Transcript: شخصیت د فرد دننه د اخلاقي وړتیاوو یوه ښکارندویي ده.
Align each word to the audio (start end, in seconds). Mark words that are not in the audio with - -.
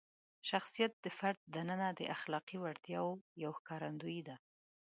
شخصیت 0.49 0.93
د 1.03 1.05
فرد 1.17 1.39
دننه 1.55 1.87
د 1.99 2.01
اخلاقي 2.15 2.57
وړتیاوو 2.63 3.21
یوه 3.43 3.55
ښکارندویي 3.59 4.21
ده. 4.27 4.35